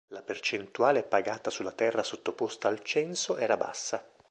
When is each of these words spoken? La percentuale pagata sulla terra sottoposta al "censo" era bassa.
La 0.07 0.23
percentuale 0.23 1.03
pagata 1.03 1.51
sulla 1.51 1.73
terra 1.73 2.01
sottoposta 2.01 2.67
al 2.67 2.81
"censo" 2.81 3.37
era 3.37 3.55
bassa. 3.55 4.03